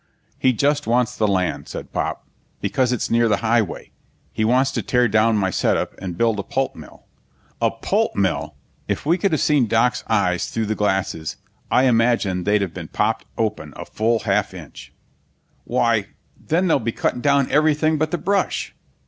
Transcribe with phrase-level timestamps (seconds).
[0.39, 2.25] "He just wants the land," said Pop,
[2.59, 3.91] "because it's near the highway.
[4.33, 7.05] He wants to tear down my setup and build a pulp mill."
[7.61, 8.55] "A pulp mill!"
[8.87, 11.37] If we could have seen Doc's eyes through the glasses
[11.69, 14.91] I imagine they'd have been popped open a full half inch.
[15.65, 18.73] "Why, then they'll be cutting down everything but the brush!"